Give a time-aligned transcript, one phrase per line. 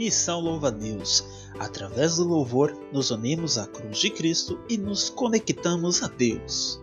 [0.00, 1.22] Missão Louva a Deus.
[1.58, 6.80] Através do louvor, nos unimos à cruz de Cristo e nos conectamos a Deus.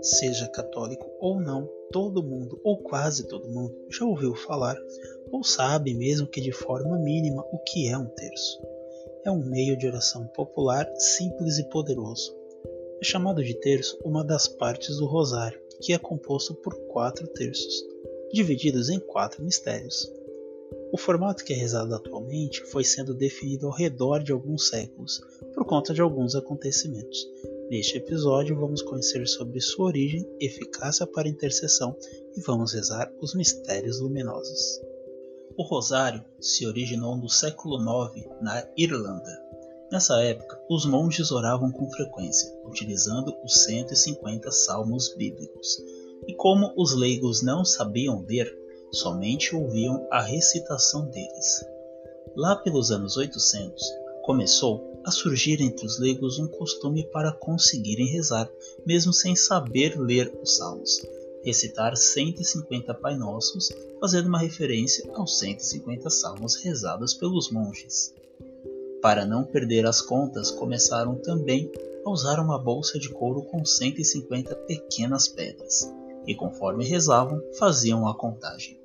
[0.00, 4.76] Seja católico ou não, todo mundo, ou quase todo mundo, já ouviu falar,
[5.32, 8.60] ou sabe mesmo que de forma mínima o que é um terço.
[9.26, 12.40] É um meio de oração popular simples e poderoso,
[13.02, 17.84] é chamado de terço uma das partes do rosário, que é composto por quatro terços,
[18.32, 20.08] divididos em quatro mistérios.
[20.92, 25.20] O formato que é rezado atualmente foi sendo definido ao redor de alguns séculos,
[25.52, 27.28] por conta de alguns acontecimentos.
[27.68, 31.96] Neste episódio, vamos conhecer sobre sua origem, eficácia para intercessão
[32.36, 34.80] e vamos rezar os mistérios luminosos.
[35.56, 37.78] O rosário se originou no século
[38.14, 39.51] IX na Irlanda
[39.92, 45.76] Nessa época, os monges oravam com frequência, utilizando os 150 salmos bíblicos.
[46.26, 48.50] E como os leigos não sabiam ler,
[48.90, 51.62] somente ouviam a recitação deles.
[52.34, 53.82] Lá pelos anos 800,
[54.22, 58.50] começou a surgir entre os leigos um costume para conseguirem rezar,
[58.86, 61.02] mesmo sem saber ler os salmos.
[61.44, 63.68] Recitar 150 Pai Nossos,
[64.00, 68.14] fazendo uma referência aos 150 salmos rezados pelos monges.
[69.02, 71.68] Para não perder as contas, começaram também
[72.06, 75.92] a usar uma bolsa de couro com 150 pequenas pedras,
[76.24, 78.80] e conforme rezavam, faziam a contagem.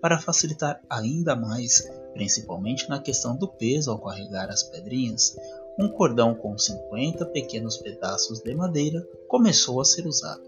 [0.00, 5.36] Para facilitar ainda mais, principalmente na questão do peso ao carregar as pedrinhas,
[5.78, 10.42] um cordão com 50 pequenos pedaços de madeira começou a ser usado.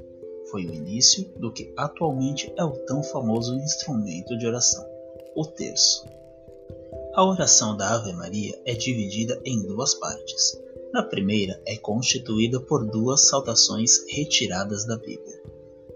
[0.51, 4.85] Foi o início do que atualmente é o tão famoso instrumento de oração,
[5.37, 6.05] o terço.
[7.17, 10.61] A oração da Ave Maria é dividida em duas partes.
[10.93, 15.41] Na primeira é constituída por duas saudações retiradas da Bíblia.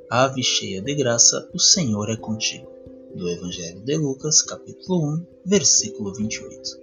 [0.09, 2.71] Ave cheia de graça, o Senhor é contigo.
[3.17, 6.79] Do Evangelho de Lucas, capítulo 1, versículo 28.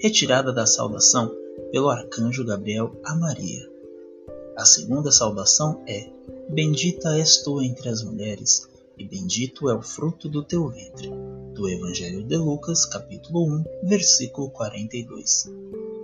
[0.00, 1.32] Retirada da saudação
[1.70, 3.70] pelo arcanjo Gabriel a Maria.
[4.56, 6.10] A segunda saudação é:
[6.50, 11.08] Bendita és tu entre as mulheres, e bendito é o fruto do teu ventre
[11.56, 15.50] do Evangelho de Lucas, capítulo 1, versículo 42,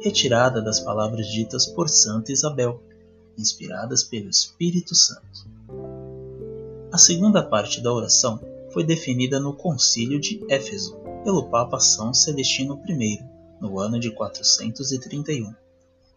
[0.01, 2.83] retirada das palavras ditas por Santa Isabel,
[3.37, 5.47] inspiradas pelo Espírito Santo.
[6.91, 8.41] A segunda parte da oração
[8.73, 13.23] foi definida no Concílio de Éfeso pelo Papa São Celestino I,
[13.61, 15.53] no ano de 431.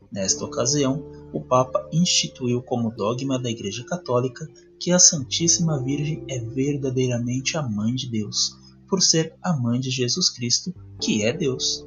[0.10, 1.04] Nesta ocasião,
[1.34, 4.48] o Papa instituiu como dogma da Igreja Católica
[4.80, 9.90] que a Santíssima Virgem é verdadeiramente a Mãe de Deus por ser a mãe de
[9.90, 11.86] Jesus Cristo, que é Deus.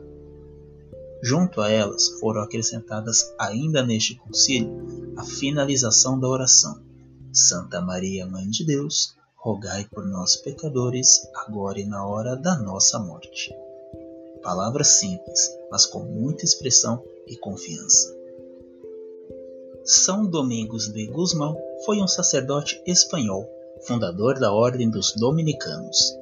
[1.23, 6.81] Junto a elas foram acrescentadas ainda neste concílio a finalização da oração:
[7.33, 12.99] Santa Maria, Mãe de Deus, rogai por nós pecadores, agora e na hora da nossa
[12.99, 13.53] morte.
[14.43, 18.17] Palavras simples, mas com muita expressão e confiança.
[19.85, 23.49] São Domingos de Guzmão foi um sacerdote espanhol,
[23.87, 26.15] fundador da Ordem dos Dominicanos.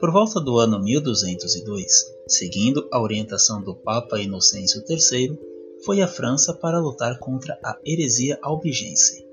[0.00, 5.38] Por volta do ano 1202, seguindo a orientação do Papa Inocêncio III,
[5.84, 9.26] foi à França para lutar contra a heresia albigense.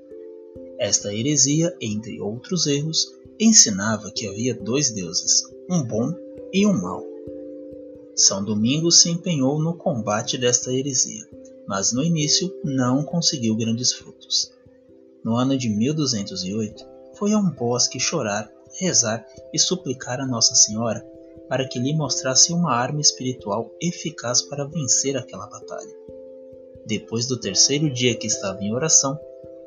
[0.78, 6.14] Esta heresia, entre outros erros, ensinava que havia dois deuses, um bom
[6.52, 7.02] e um mau.
[8.14, 11.26] São Domingos se empenhou no combate desta heresia,
[11.66, 14.52] mas no início não conseguiu grandes frutos.
[15.24, 21.04] No ano de 1208, foi a um bosque chorar rezar e suplicar a Nossa Senhora
[21.48, 25.96] para que lhe mostrasse uma arma espiritual eficaz para vencer aquela batalha.
[26.86, 29.18] Depois do terceiro dia que estava em oração,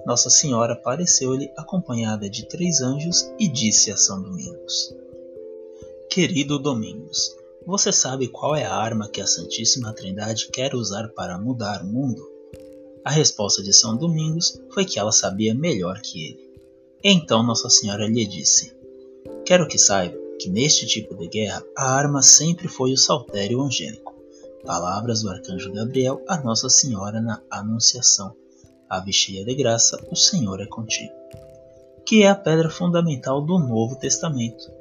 [0.05, 4.95] Nossa Senhora apareceu-lhe acompanhada de três anjos e disse a São Domingos:
[6.09, 11.37] Querido Domingos, você sabe qual é a arma que a Santíssima Trindade quer usar para
[11.37, 12.27] mudar o mundo?
[13.03, 16.51] A resposta de São Domingos foi que ela sabia melhor que ele.
[17.03, 18.75] Então Nossa Senhora lhe disse:
[19.51, 24.15] Quero que saiba que neste tipo de guerra a arma sempre foi o saltério angélico.
[24.65, 28.33] Palavras do arcanjo Gabriel a Nossa Senhora na Anunciação.
[28.89, 31.11] Ave cheia de graça, o Senhor é contigo.
[32.05, 34.71] Que é a pedra fundamental do Novo Testamento.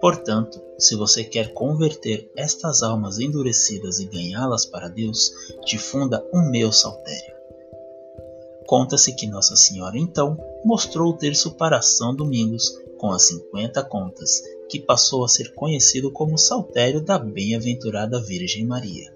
[0.00, 5.30] Portanto, se você quer converter estas almas endurecidas e ganhá-las para Deus,
[5.64, 7.36] difunda o meu saltério.
[8.66, 14.42] Conta-se que Nossa Senhora então mostrou o terço para São Domingos com as 50 contas,
[14.68, 19.14] que passou a ser conhecido como Saltério da Bem-aventurada Virgem Maria.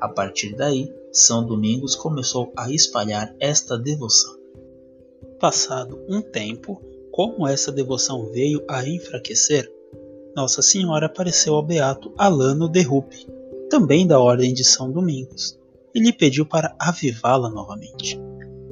[0.00, 4.36] A partir daí, São Domingos começou a espalhar esta devoção.
[5.38, 6.80] passado um tempo,
[7.10, 9.70] como essa devoção veio a enfraquecer,
[10.36, 13.26] Nossa Senhora apareceu ao beato Alano de Rupe,
[13.68, 15.58] também da Ordem de São Domingos,
[15.94, 18.20] e lhe pediu para avivá-la novamente.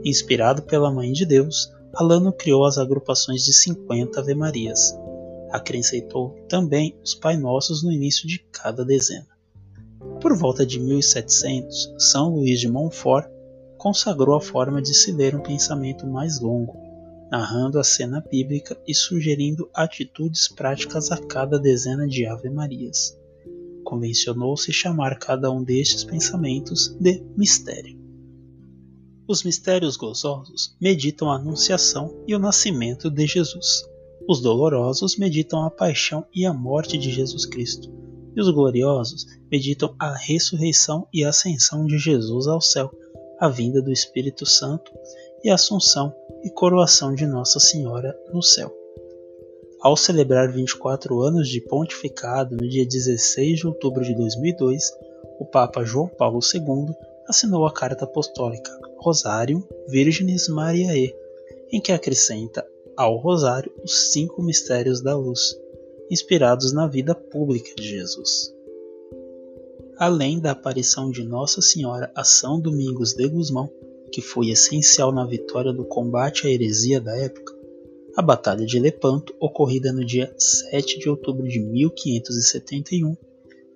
[0.05, 4.97] Inspirado pela Mãe de Deus, Alano criou as agrupações de 50 Ave-Marias.
[5.51, 9.27] Acrescentou também os Pai Nossos no início de cada dezena.
[10.21, 13.29] Por volta de 1700, São Luís de Montfort
[13.77, 16.77] consagrou a forma de se ler um pensamento mais longo,
[17.31, 23.19] narrando a cena bíblica e sugerindo atitudes práticas a cada dezena de Ave-Marias.
[23.83, 27.99] Convencionou-se chamar cada um destes pensamentos de mistério.
[29.31, 33.85] Os mistérios gozosos meditam a Anunciação e o nascimento de Jesus.
[34.29, 37.89] Os dolorosos meditam a paixão e a morte de Jesus Cristo.
[38.35, 42.91] E os gloriosos meditam a ressurreição e ascensão de Jesus ao céu,
[43.39, 44.91] a vinda do Espírito Santo
[45.45, 46.13] e a assunção
[46.43, 48.75] e coroação de Nossa Senhora no céu.
[49.81, 54.91] Ao celebrar 24 anos de pontificado no dia 16 de outubro de 2002,
[55.39, 56.93] o Papa João Paulo II
[57.29, 61.15] assinou a Carta Apostólica Rosário Virginis Mariae,
[61.73, 65.41] em que acrescenta ao Rosário os cinco mistérios da luz,
[66.11, 68.55] inspirados na vida pública de Jesus.
[69.97, 73.71] Além da aparição de Nossa Senhora a São Domingos de Gusmão,
[74.13, 77.59] que foi essencial na vitória do combate à heresia da época,
[78.17, 83.17] a Batalha de Lepanto, ocorrida no dia 7 de outubro de 1571,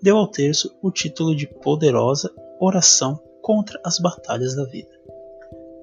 [0.03, 2.31] deu ao terço o título de poderosa
[2.61, 4.94] oração contra as batalhas da vida.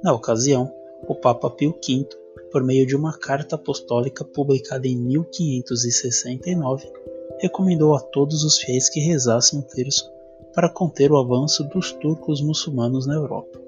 [0.03, 0.73] Na ocasião,
[1.07, 2.07] o Papa Pio V,
[2.51, 6.91] por meio de uma carta apostólica publicada em 1569,
[7.39, 10.11] recomendou a todos os fiéis que rezassem o terço
[10.55, 13.61] para conter o avanço dos turcos muçulmanos na Europa.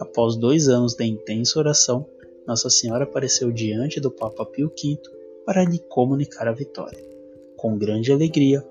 [0.00, 2.06] Após dois anos de intensa oração,
[2.46, 4.98] Nossa Senhora apareceu diante do Papa Pio V
[5.44, 7.04] para lhe comunicar a vitória.
[7.54, 8.66] Com grande alegria,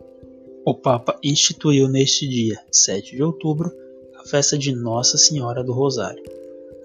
[0.65, 3.71] o Papa instituiu neste dia, 7 de outubro,
[4.15, 6.23] a festa de Nossa Senhora do Rosário.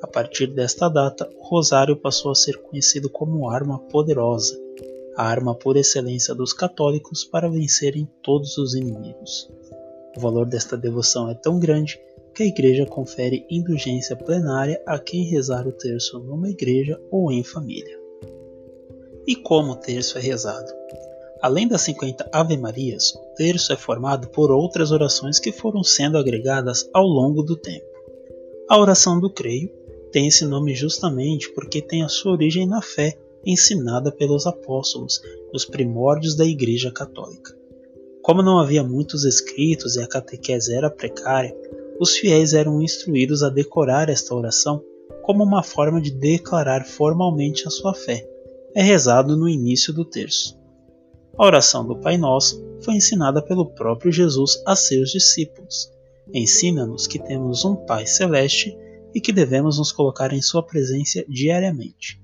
[0.02, 4.58] A partir desta data, o rosário passou a ser conhecido como arma poderosa,
[5.16, 9.50] a arma por excelência dos católicos para vencerem todos os inimigos.
[10.16, 12.00] O valor desta devoção é tão grande
[12.34, 17.44] que a Igreja confere indulgência plenária a quem rezar o terço numa igreja ou em
[17.44, 17.98] família.
[19.26, 20.72] E como o terço é rezado?
[21.42, 26.88] Além das 50 Ave-Marias, o terço é formado por outras orações que foram sendo agregadas
[26.92, 27.86] ao longo do tempo.
[28.68, 29.70] A oração do creio
[30.12, 35.20] tem esse nome justamente porque tem a sua origem na fé ensinada pelos apóstolos,
[35.52, 37.56] nos primórdios da Igreja Católica.
[38.22, 41.56] Como não havia muitos escritos e a catequese era precária,
[41.98, 44.82] os fiéis eram instruídos a decorar esta oração
[45.22, 48.26] como uma forma de declarar formalmente a sua fé.
[48.74, 50.58] É rezado no início do terço.
[51.36, 55.90] A oração do Pai Nosso foi ensinada pelo próprio Jesus a seus discípulos.
[56.32, 58.76] Ensina-nos que temos um Pai celeste
[59.14, 62.20] e que devemos nos colocar em Sua presença diariamente.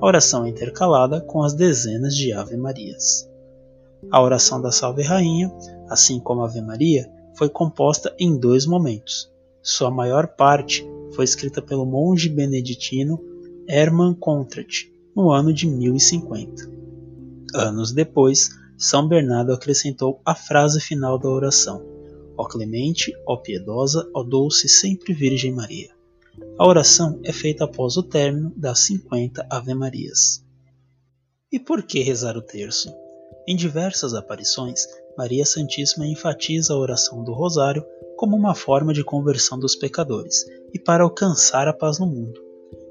[0.00, 3.28] A oração é intercalada com as dezenas de Ave Marias.
[4.10, 5.52] A oração da Salve Rainha,
[5.88, 9.30] assim como a Ave Maria, foi composta em dois momentos.
[9.62, 13.20] Sua maior parte foi escrita pelo monge beneditino
[13.66, 16.70] Hermann Contrat no ano de 1050.
[17.54, 21.84] Anos depois, São Bernardo acrescentou a frase final da oração:
[22.36, 25.97] Ó clemente, ó piedosa, ó doce sempre Virgem Maria.
[26.58, 30.44] A oração é feita após o término das 50 Ave-Marias.
[31.50, 32.92] E por que rezar o terço?
[33.46, 37.84] Em diversas aparições, Maria Santíssima enfatiza a oração do Rosário
[38.16, 42.40] como uma forma de conversão dos pecadores e para alcançar a paz no mundo.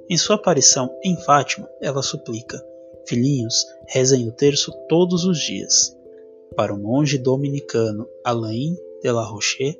[0.10, 2.60] Em sua aparição em Fátima, ela suplica:
[3.06, 5.96] Filhinhos, rezem o terço todos os dias.
[6.56, 9.78] Para o monge dominicano Alain de la Roche,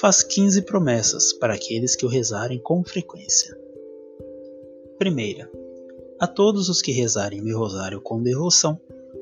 [0.00, 3.58] faz 15 promessas para aqueles que o rezarem com frequência.
[4.96, 5.50] Primeira,
[6.20, 8.80] a todos os que rezarem meu rosário com devoção,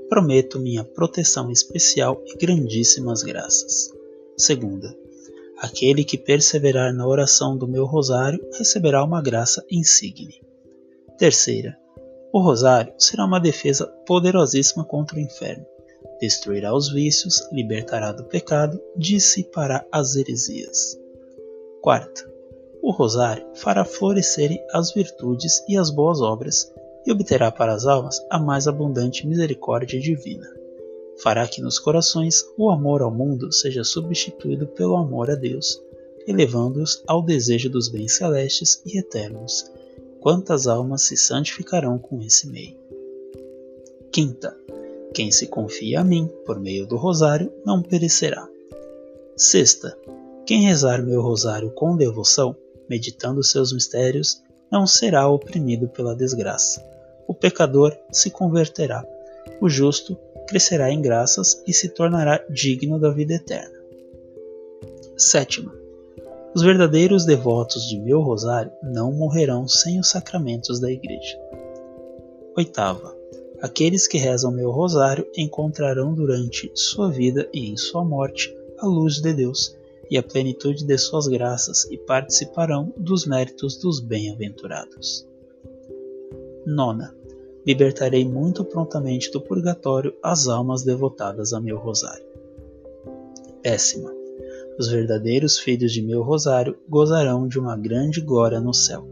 [0.08, 3.90] prometo minha proteção especial e grandíssimas graças.
[4.36, 4.94] Segunda,
[5.58, 10.42] aquele que perseverar na oração do meu rosário receberá uma graça insigne.
[11.16, 11.74] Terceira,
[12.32, 15.64] o rosário será uma defesa poderosíssima contra o inferno.
[16.20, 20.98] Destruirá os vícios, libertará do pecado, dissipará as heresias.
[21.82, 22.28] Quarta,
[22.82, 26.72] o rosário fará florescerem as virtudes e as boas obras
[27.04, 30.48] e obterá para as almas a mais abundante misericórdia divina.
[31.22, 35.80] Fará que nos corações o amor ao mundo seja substituído pelo amor a Deus,
[36.26, 39.70] elevando-os ao desejo dos bens celestes e eternos,
[40.20, 42.76] quantas almas se santificarão com esse meio.
[44.12, 44.56] Quinta,
[45.16, 48.46] quem se confia a mim por meio do rosário não perecerá.
[49.34, 49.96] Sexta,
[50.44, 52.54] quem rezar meu rosário com devoção,
[52.86, 56.84] meditando seus mistérios, não será oprimido pela desgraça.
[57.26, 59.06] O pecador se converterá,
[59.58, 63.80] o justo crescerá em graças e se tornará digno da vida eterna.
[65.16, 65.74] Sétima,
[66.54, 71.40] os verdadeiros devotos de meu rosário não morrerão sem os sacramentos da Igreja.
[72.54, 73.15] Oitava,
[73.60, 79.20] aqueles que rezam meu rosário encontrarão durante sua vida e em sua morte a luz
[79.20, 79.76] de Deus
[80.10, 85.26] e a plenitude de suas graças e participarão dos méritos dos bem-aventurados.
[86.64, 87.14] Nona,
[87.66, 92.24] libertarei muito prontamente do purgatório as almas devotadas a meu rosário.
[93.62, 94.14] Décima,
[94.78, 99.08] os verdadeiros filhos de meu rosário gozarão de uma grande glória no céu.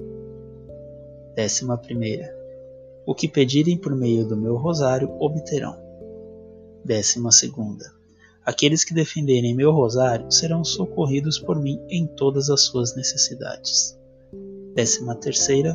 [1.35, 2.34] Décima primeira,
[3.07, 5.77] o que pedirem por meio do meu rosário obterão.
[6.85, 7.93] Décima segunda,
[8.45, 13.99] Aqueles que defenderem meu rosário serão socorridos por mim em todas as suas necessidades.
[14.75, 15.75] Décima terceira,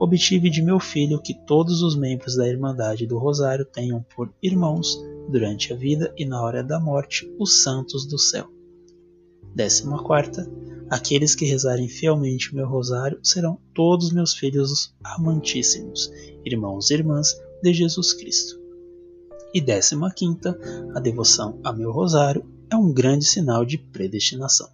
[0.00, 5.00] obtive de meu filho que todos os membros da Irmandade do Rosário tenham por irmãos,
[5.28, 8.48] durante a vida e na hora da morte, os santos do céu.
[9.54, 10.48] Décima quarta,
[10.88, 16.10] aqueles que rezarem fielmente meu rosário serão todos meus filhos amantíssimos,
[16.44, 18.60] irmãos e irmãs de Jesus Cristo.
[19.52, 20.58] E décima quinta,
[20.94, 24.68] a devoção a meu rosário é um grande sinal de predestinação.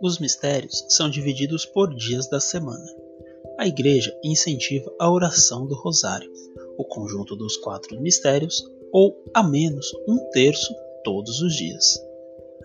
[0.00, 2.86] Os mistérios são divididos por dias da semana.
[3.58, 6.30] A Igreja incentiva a oração do Rosário,
[6.76, 10.72] o conjunto dos quatro mistérios, ou a menos um terço
[11.08, 11.98] todos os dias.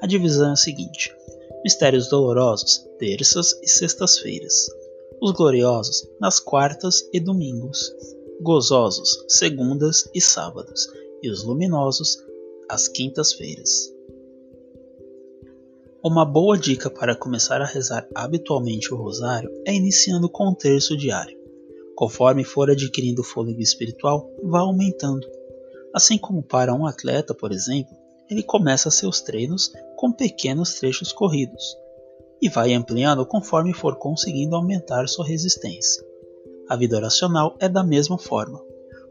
[0.01, 1.15] A divisão é a seguinte:
[1.63, 4.69] Mistérios dolorosos, terças e sextas-feiras.
[5.21, 7.95] Os gloriosos, nas quartas e domingos
[8.41, 10.89] gozosos segundas e sábados,
[11.21, 12.21] e os luminosos
[12.67, 13.89] às quintas-feiras.
[16.03, 20.97] Uma boa dica para começar a rezar habitualmente o rosário é iniciando com um terço
[20.97, 21.39] diário.
[21.95, 25.25] Conforme for adquirindo fôlego espiritual, vá aumentando.
[25.93, 31.77] Assim como para um atleta, por exemplo, ele começa seus treinos com pequenos trechos corridos
[32.41, 36.03] e vai ampliando conforme for conseguindo aumentar sua resistência.
[36.67, 38.61] A vida oracional é da mesma forma.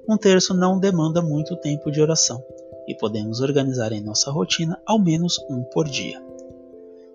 [0.08, 2.44] Um terço não demanda muito tempo de oração
[2.86, 6.22] e podemos organizar em nossa rotina ao menos um por dia.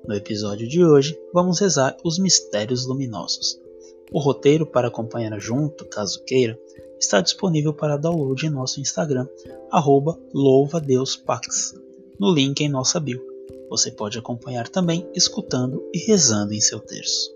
[0.08, 3.60] No episódio de hoje, vamos rezar os mistérios luminosos.
[4.12, 6.58] O roteiro para acompanhar junto, caso queira,
[6.98, 9.28] está disponível para download em nosso Instagram,
[10.34, 11.76] louvadeuspax,
[12.20, 13.22] no link em nossa bio.
[13.70, 17.36] Você pode acompanhar também escutando e rezando em seu terço.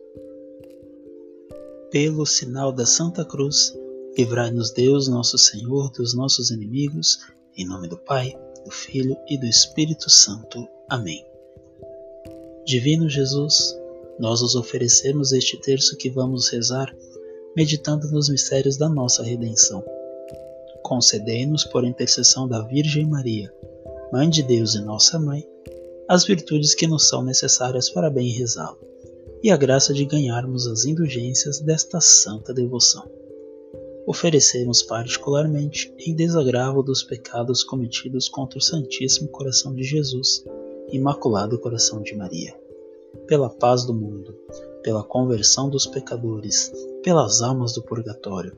[1.92, 3.74] Pelo sinal da Santa Cruz,
[4.18, 7.20] livrai-nos Deus, nosso Senhor, dos nossos inimigos,
[7.58, 8.34] em nome do Pai,
[8.64, 10.68] do Filho e do Espírito Santo.
[10.90, 11.26] Amém.
[12.66, 13.76] Divino Jesus,
[14.20, 16.96] nós os oferecemos este terço que vamos rezar,
[17.56, 19.84] meditando nos mistérios da nossa redenção.
[20.84, 23.52] Concedei-nos, por intercessão da Virgem Maria,
[24.12, 25.48] Mãe de Deus e nossa Mãe,
[26.06, 28.78] as virtudes que nos são necessárias para bem rezá-lo
[29.42, 33.10] e a graça de ganharmos as indulgências desta santa devoção.
[34.06, 40.44] Oferecemos particularmente em desagravo dos pecados cometidos contra o Santíssimo Coração de Jesus,
[40.92, 42.54] Imaculado Coração de Maria,
[43.28, 44.38] pela paz do mundo,
[44.84, 46.70] pela conversão dos pecadores,
[47.02, 48.58] pelas almas do purgatório,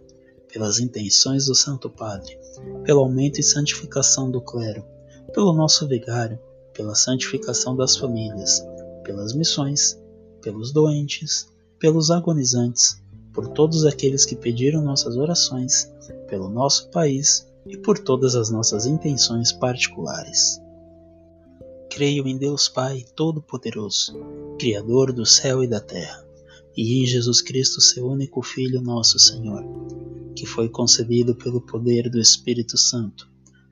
[0.51, 2.39] pelas intenções do Santo Padre,
[2.83, 4.83] pelo aumento e santificação do clero,
[5.31, 6.39] pelo nosso vigário,
[6.73, 8.65] pela santificação das famílias,
[9.03, 10.01] pelas missões
[10.43, 11.47] pelos doentes,
[11.79, 13.01] pelos agonizantes,
[13.33, 15.91] por todos aqueles que pediram nossas orações,
[16.27, 20.61] pelo nosso país e por todas as nossas intenções particulares.
[21.89, 24.19] Creio em Deus Pai Todo-Poderoso,
[24.59, 26.27] Criador do céu e da terra,
[26.75, 29.63] e em Jesus Cristo, seu único Filho, nosso Senhor,
[30.35, 33.29] que foi concebido pelo poder do Espírito Santo,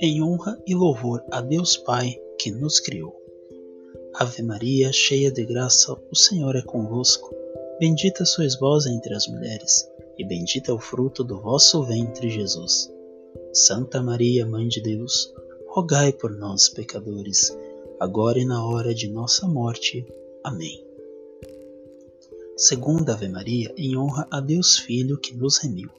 [0.00, 3.14] em honra e louvor a Deus Pai que nos criou.
[4.14, 7.34] Ave Maria, cheia de graça, o Senhor é convosco.
[7.80, 12.90] Bendita sois vós entre as mulheres, e bendito é o fruto do vosso ventre, Jesus.
[13.52, 15.32] Santa Maria, Mãe de Deus,
[15.68, 17.56] rogai por nós, pecadores,
[17.98, 20.06] agora e na hora de nossa morte.
[20.44, 20.84] Amém.
[22.56, 25.90] Segunda Ave Maria, em honra a Deus Filho que nos remiu.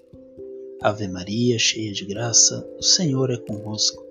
[0.82, 4.03] Ave Maria, cheia de graça, o Senhor é convosco.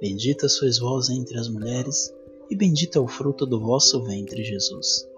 [0.00, 2.12] Bendita sois vós entre as mulheres,
[2.50, 5.08] e bendito é o fruto do vosso ventre, Jesus.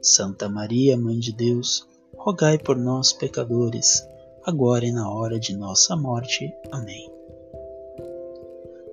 [0.00, 1.86] Santa Maria, Mãe de Deus,
[2.16, 4.06] rogai por nós, pecadores,
[4.44, 6.52] agora e na hora de nossa morte.
[6.70, 7.10] Amém.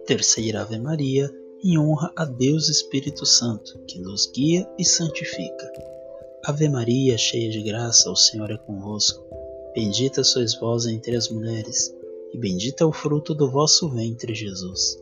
[0.06, 1.32] Terceira Ave Maria,
[1.64, 5.72] em honra a Deus Espírito Santo, que nos guia e santifica.
[6.44, 9.33] Ave Maria, cheia de graça, o Senhor é convosco.
[9.74, 11.92] Bendita sois vós entre as mulheres,
[12.32, 15.02] e bendito é o fruto do vosso ventre, Jesus.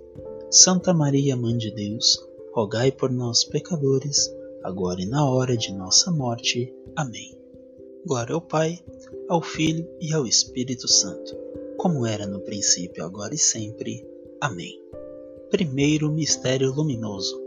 [0.49, 6.09] Santa Maria, Mãe de Deus, rogai por nós, pecadores, agora e na hora de nossa
[6.09, 6.73] morte.
[6.95, 7.37] Amém.
[8.05, 8.79] Glória ao Pai,
[9.27, 11.35] ao Filho e ao Espírito Santo,
[11.77, 14.07] como era no princípio, agora e sempre.
[14.39, 14.81] Amém.
[15.49, 17.37] Primeiro mistério luminoso: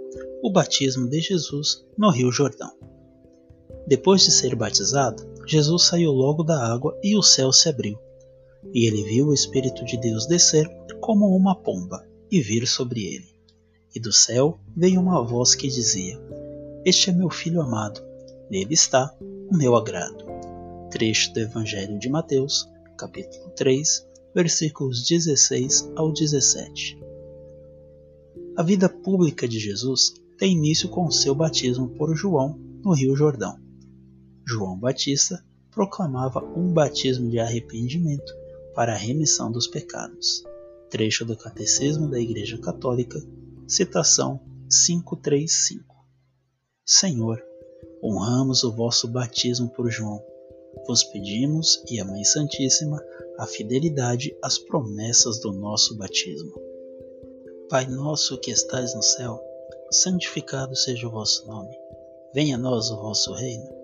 [0.42, 2.70] o batismo de Jesus no Rio Jordão.
[3.86, 7.98] Depois de ser batizado, Jesus saiu logo da água e o céu se abriu.
[8.72, 10.66] E ele viu o Espírito de Deus descer
[11.00, 13.28] como uma pomba e vir sobre ele.
[13.94, 16.18] E do céu veio uma voz que dizia:
[16.84, 18.00] Este é meu filho amado,
[18.50, 20.24] nele está o meu agrado.
[20.90, 26.98] Trecho do Evangelho de Mateus, capítulo 3, versículos 16 ao 17.
[28.56, 33.63] A vida pública de Jesus tem início com seu batismo por João no Rio Jordão.
[34.46, 38.32] João Batista proclamava um batismo de arrependimento
[38.74, 40.44] para a remissão dos pecados.
[40.90, 43.20] Trecho do Catecismo da Igreja Católica,
[43.66, 45.94] citação 535.
[46.84, 47.42] Senhor,
[48.02, 50.22] honramos o vosso batismo por João.
[50.86, 53.02] Vos pedimos, e a Mãe Santíssima,
[53.38, 56.52] a fidelidade às promessas do nosso batismo.
[57.70, 59.40] Pai nosso que estais no céu,
[59.90, 61.74] santificado seja o vosso nome.
[62.34, 63.83] Venha a nós o vosso reino.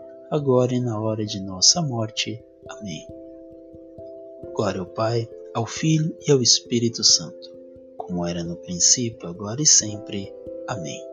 [0.31, 2.41] agora e na hora de nossa morte.
[2.69, 3.05] Amém.
[4.55, 7.53] Glória ao Pai, ao Filho e ao Espírito Santo,
[7.97, 10.33] como era no princípio, agora e sempre.
[10.69, 11.05] Amém.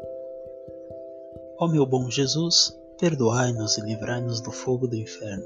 [1.58, 5.44] Ó meu bom Jesus, perdoai-nos e livrai-nos do fogo do inferno.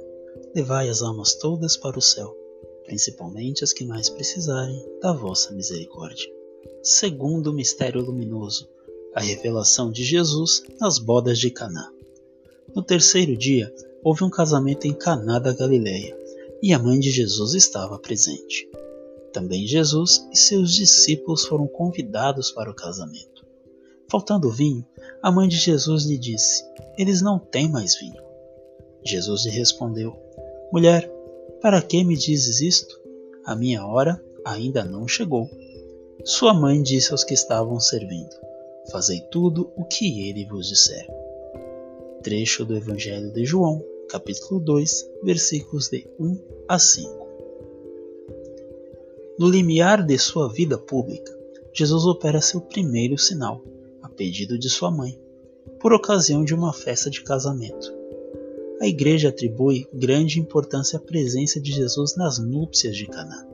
[0.54, 2.36] Levai as almas todas para o céu,
[2.84, 6.30] principalmente as que mais precisarem da vossa misericórdia.
[6.82, 8.68] Segundo mistério luminoso,
[9.14, 11.90] a revelação de Jesus nas bodas de Caná.
[12.74, 16.16] No terceiro dia, houve um casamento em Caná da Galileia,
[16.62, 18.66] e a mãe de Jesus estava presente.
[19.30, 23.44] Também Jesus e seus discípulos foram convidados para o casamento.
[24.10, 24.86] Faltando vinho,
[25.22, 26.64] a mãe de Jesus lhe disse:
[26.96, 28.22] Eles não têm mais vinho.
[29.04, 30.16] Jesus lhe respondeu:
[30.72, 31.10] Mulher,
[31.60, 33.00] para que me dizes isto?
[33.44, 35.50] A minha hora ainda não chegou.
[36.24, 38.34] Sua mãe disse aos que estavam servindo:
[38.90, 41.06] Fazei tudo o que ele vos disser.
[42.22, 47.28] Trecho do Evangelho de João, capítulo 2, versículos de 1 a 5.
[49.36, 51.36] No limiar de sua vida pública,
[51.74, 53.60] Jesus opera seu primeiro sinal,
[54.00, 55.18] a pedido de sua mãe,
[55.80, 57.92] por ocasião de uma festa de casamento.
[58.80, 63.44] A igreja atribui grande importância à presença de Jesus nas núpcias de Caná.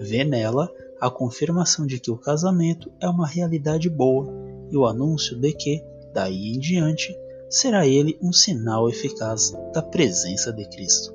[0.00, 0.68] Vê nela
[1.00, 4.26] a confirmação de que o casamento é uma realidade boa
[4.68, 5.80] e o anúncio de que,
[6.12, 7.16] daí em diante,
[7.48, 11.14] será ele um sinal eficaz da presença de Cristo.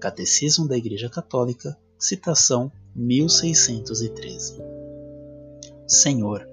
[0.00, 4.56] Catecismo da Igreja Católica, citação 1613.
[5.86, 6.48] Senhor,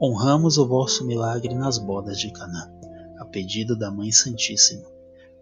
[0.00, 2.70] honramos o vosso milagre nas bodas de Caná,
[3.18, 4.84] a pedido da Mãe Santíssima.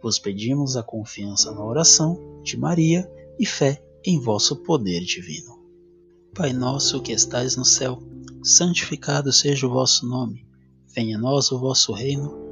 [0.03, 5.63] Vos pedimos a confiança na oração de Maria e fé em vosso poder divino.
[6.35, 7.99] Pai nosso que estais no céu,
[8.43, 10.47] santificado seja o vosso nome.
[10.95, 12.52] Venha a nós o vosso reino,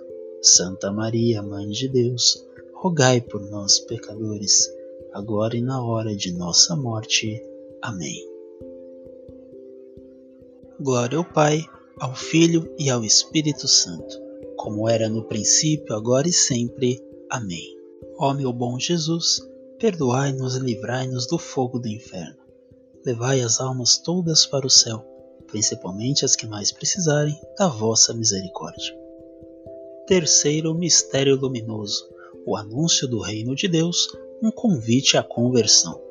[0.41, 4.67] Santa Maria, Mãe de Deus, rogai por nós, pecadores,
[5.13, 7.39] agora e na hora de nossa morte.
[7.79, 8.27] Amém.
[10.79, 11.63] Glória ao Pai,
[11.99, 14.19] ao Filho e ao Espírito Santo,
[14.57, 16.99] como era no princípio, agora e sempre.
[17.29, 17.77] Amém.
[18.17, 22.41] Ó meu bom Jesus, perdoai-nos e livrai-nos do fogo do inferno.
[23.05, 25.05] Levai as almas todas para o céu,
[25.45, 29.00] principalmente as que mais precisarem da vossa misericórdia.
[30.07, 32.09] Terceiro mistério luminoso:
[32.45, 34.07] o anúncio do reino de Deus
[34.41, 36.01] um convite à conversão.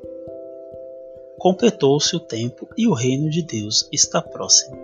[1.39, 4.77] Completou-se o tempo e o reino de Deus está próximo.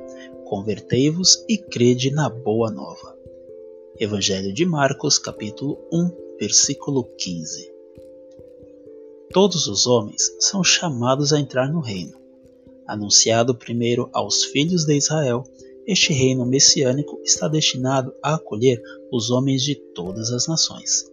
[0.44, 3.16] Convertei-vos e crede na boa nova.
[3.98, 7.72] Evangelho de Marcos, capítulo 1, versículo 15.
[9.32, 12.18] Todos os homens são chamados a entrar no reino.
[12.86, 15.44] Anunciado primeiro aos filhos de Israel,
[15.86, 21.04] este reino messiânico está destinado a acolher os homens de todas as nações.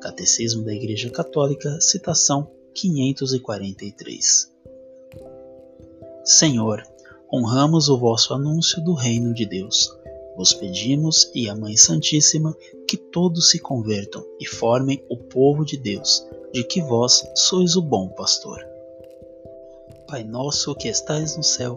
[0.00, 4.52] Catecismo da Igreja Católica, citação 543.
[6.24, 6.82] Senhor,
[7.32, 9.90] honramos o vosso anúncio do reino de Deus.
[10.36, 12.56] Vos pedimos e a Mãe Santíssima
[12.86, 17.82] que todos se convertam e formem o povo de Deus, de que vós sois o
[17.82, 18.64] bom pastor.
[20.06, 21.76] Pai nosso que estais no céu,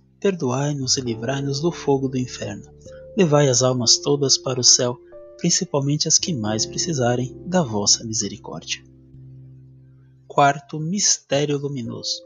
[0.21, 2.71] perdoai-nos e livrai-nos do fogo do inferno.
[3.17, 4.95] Levai as almas todas para o céu,
[5.37, 8.81] principalmente as que mais precisarem da vossa misericórdia.
[10.27, 12.23] Quarto mistério luminoso: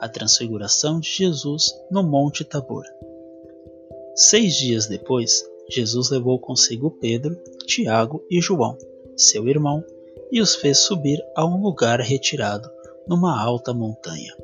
[0.00, 2.84] a transfiguração de Jesus no Monte Tabor.
[4.16, 8.78] Seis dias depois, Jesus levou consigo Pedro, Tiago e João,
[9.14, 9.84] seu irmão,
[10.32, 12.68] e os fez subir a um lugar retirado,
[13.06, 14.34] numa alta montanha,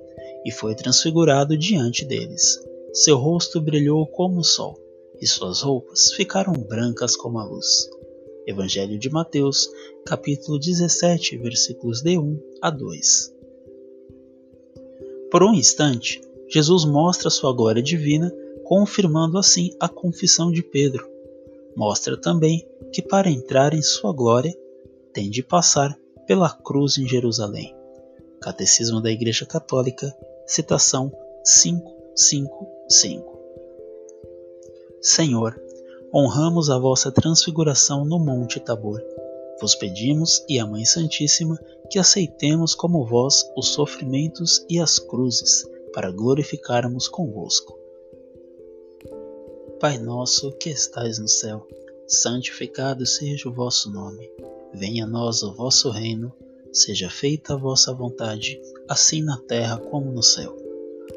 [0.44, 2.60] e foi transfigurado diante deles.
[2.92, 4.78] Seu rosto brilhou como o sol,
[5.18, 7.88] e suas roupas ficaram brancas como a luz.
[8.46, 9.66] Evangelho de Mateus,
[10.04, 13.34] capítulo 17, versículos de 1 a 2.
[15.30, 18.30] Por um instante, Jesus mostra sua glória divina,
[18.64, 21.08] confirmando assim a confissão de Pedro.
[21.74, 24.54] Mostra também que para entrar em sua glória,
[25.14, 27.74] tem de passar pela cruz em Jerusalém.
[28.38, 30.14] Catecismo da Igreja Católica,
[30.46, 31.10] citação
[31.42, 32.81] 555.
[35.00, 35.58] Senhor,
[36.14, 39.02] honramos a vossa transfiguração no Monte Tabor.
[39.60, 41.58] Vos pedimos, e a Mãe Santíssima,
[41.90, 47.78] que aceitemos como vós os sofrimentos e as cruzes, para glorificarmos convosco.
[49.80, 51.66] Pai nosso que estais no céu,
[52.06, 54.30] santificado seja o vosso nome.
[54.74, 56.32] Venha a nós o vosso reino,
[56.72, 60.61] seja feita a vossa vontade, assim na terra como no céu.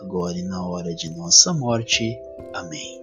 [0.00, 2.18] agora e na hora de nossa morte.
[2.54, 3.02] Amém.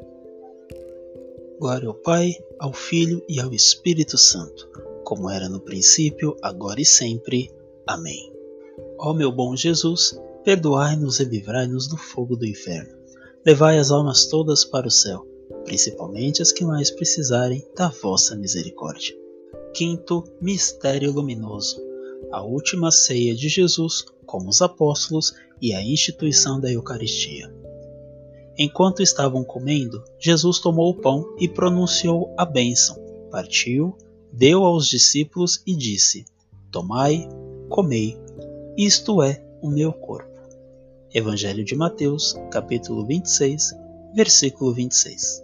[1.60, 4.70] Glória ao Pai, ao Filho e ao Espírito Santo,
[5.04, 7.52] como era no princípio, agora e sempre.
[7.88, 8.32] Amém.
[9.00, 12.98] Ó meu bom Jesus, perdoai-nos e livrai-nos do fogo do inferno.
[13.46, 15.26] Levai as almas todas para o céu,
[15.66, 19.16] principalmente as que mais precisarem da vossa misericórdia.
[19.74, 21.94] Quinto Mistério Luminoso
[22.34, 25.34] a última ceia de Jesus como os apóstolos
[25.64, 27.50] e a instituição da Eucaristia.
[28.58, 32.98] Enquanto estavam comendo, Jesus tomou o pão e pronunciou a bênção,
[33.32, 33.98] partiu,
[34.30, 36.26] deu aos discípulos e disse:
[36.70, 37.30] Tomai,
[37.70, 38.18] comei,
[38.76, 40.38] isto é o meu corpo.
[41.14, 43.72] Evangelho de Mateus, capítulo 26,
[44.14, 45.42] versículo 26.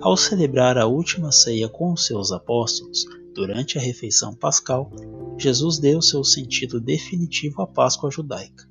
[0.00, 3.04] Ao celebrar a última ceia com os seus apóstolos,
[3.38, 4.90] durante a refeição pascal,
[5.38, 8.68] Jesus deu seu sentido definitivo à Páscoa judaica.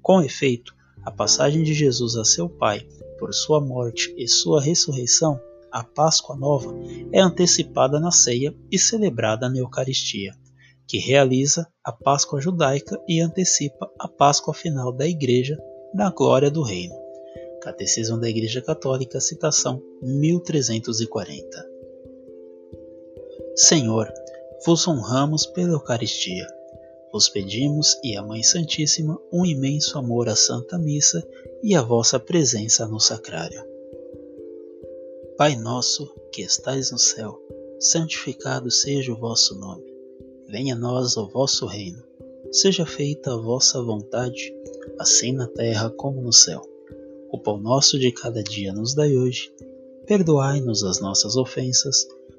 [0.00, 2.88] Com efeito, a passagem de Jesus a seu Pai
[3.18, 5.38] por sua morte e sua ressurreição,
[5.70, 6.74] a Páscoa Nova,
[7.12, 10.32] é antecipada na ceia e celebrada na Eucaristia,
[10.86, 15.58] que realiza a Páscoa judaica e antecipa a Páscoa final da Igreja
[15.92, 16.94] na glória do Reino.
[17.60, 21.77] Catecismo da Igreja Católica, citação 1340.
[23.58, 24.10] Senhor,
[24.64, 26.46] vos honramos pela Eucaristia
[27.12, 31.26] vos pedimos e a Mãe Santíssima um imenso amor à Santa Missa
[31.62, 33.64] e a vossa presença no sacrário.
[35.36, 37.40] Pai nosso, que estais no céu,
[37.80, 39.84] santificado seja o vosso nome.
[40.48, 42.02] Venha a nós o vosso reino.
[42.52, 44.54] Seja feita a vossa vontade,
[44.98, 46.62] assim na terra como no céu.
[47.30, 49.52] O pão nosso de cada dia nos dai hoje.
[50.06, 52.06] Perdoai-nos as nossas ofensas,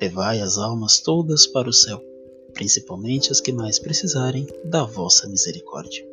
[0.00, 2.10] Levai as almas todas para o céu
[2.50, 6.06] principalmente as que mais precisarem da vossa misericórdia.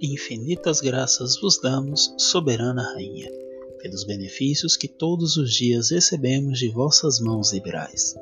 [0.00, 3.30] Infinitas graças vos damos, soberana Rainha,
[3.78, 8.14] pelos benefícios que todos os dias recebemos de vossas mãos liberais.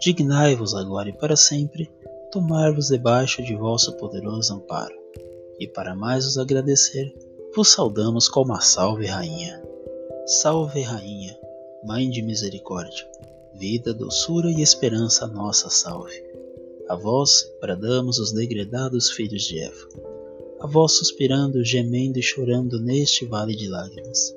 [0.00, 1.90] Dignai-vos agora e para sempre
[2.32, 4.94] tomar-vos debaixo de vosso poderoso amparo,
[5.60, 7.14] e para mais os agradecer,
[7.54, 9.62] vos saudamos como a Salve Rainha.
[10.26, 11.38] Salve Rainha,
[11.84, 13.06] Mãe de Misericórdia,
[13.58, 16.22] vida, doçura e esperança nossa salve.
[16.88, 19.88] A vós bradamos os degredados filhos de Eva.
[20.60, 24.34] A vós suspirando, gemendo e chorando neste vale de lágrimas.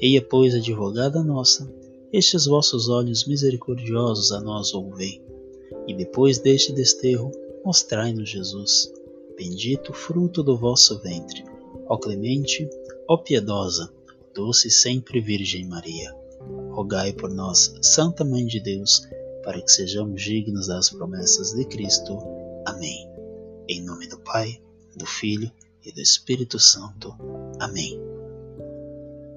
[0.00, 1.70] Eia, pois, advogada nossa,
[2.12, 5.22] estes vossos olhos misericordiosos a nós ouvem.
[5.86, 7.30] E depois deste desterro,
[7.64, 8.92] mostrai-nos Jesus,
[9.36, 11.44] bendito fruto do vosso ventre,
[11.86, 12.68] ó clemente,
[13.08, 13.92] ó piedosa,
[14.34, 16.25] doce sempre Virgem Maria.
[16.70, 19.06] Rogai por nós, Santa Mãe de Deus,
[19.42, 22.18] para que sejamos dignos das promessas de Cristo.
[22.66, 23.10] Amém.
[23.68, 24.60] Em nome do Pai,
[24.96, 25.50] do Filho
[25.84, 27.14] e do Espírito Santo.
[27.60, 28.00] Amém.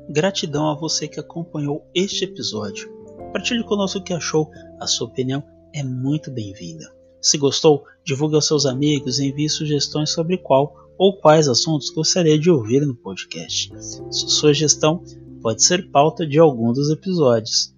[0.10, 2.92] Gratidão a você que acompanhou este episódio.
[3.32, 5.44] Partilhe conosco o que achou, a sua opinião
[5.74, 6.92] é muito bem-vinda.
[7.22, 12.40] Se gostou, divulgue aos seus amigos e envie sugestões sobre qual ou quais assuntos gostaria
[12.40, 13.72] de ouvir no podcast.
[14.10, 15.04] Sua sugestão
[15.42, 17.74] pode ser pauta de algum dos episódios.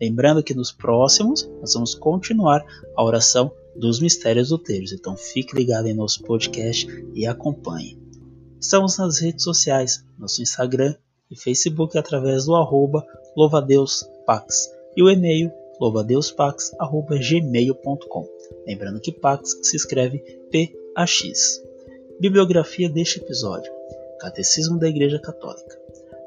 [0.00, 2.64] Lembrando que nos próximos nós vamos continuar
[2.96, 4.94] a oração dos mistérios do terço.
[4.94, 8.00] Então fique ligado em nosso podcast e acompanhe.
[8.60, 10.96] Estamos nas redes sociais, nosso Instagram
[11.30, 13.06] e Facebook através do arroba
[13.36, 18.28] louvadeuspax e o e-mail louvadeuspax.gmail.com
[18.66, 20.18] Lembrando que Pax se escreve
[20.50, 21.62] P-A-X.
[22.20, 23.72] Bibliografia deste episódio.
[24.20, 25.81] Catecismo da Igreja Católica.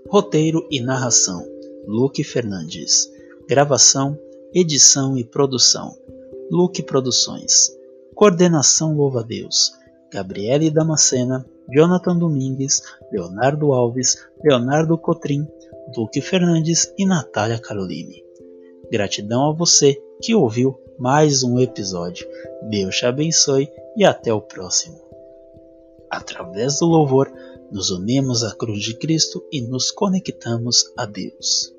[0.10, 1.48] Roteiro e narração:
[1.86, 3.14] Luke Fernandes.
[3.48, 4.20] Gravação,
[4.52, 5.96] edição e produção:
[6.50, 7.78] Luke Produções.
[8.16, 9.72] Coordenação Louva Deus:
[10.12, 15.48] Gabriele Damascena Jonathan Domingues, Leonardo Alves, Leonardo Cotrim,
[15.94, 18.24] Duque Fernandes e Natália Caroline.
[18.92, 22.28] Gratidão a você que ouviu mais um episódio.
[22.70, 25.02] Deus te abençoe e até o próximo.
[26.10, 27.32] Através do louvor,
[27.72, 31.74] nos unimos à cruz de Cristo e nos conectamos a Deus.